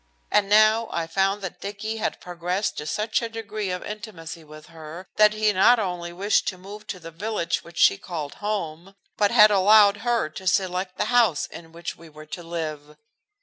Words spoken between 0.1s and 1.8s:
And now I found that